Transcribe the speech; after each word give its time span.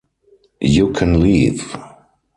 You 0.63 0.93
can 0.93 1.19
leave. 1.19 1.75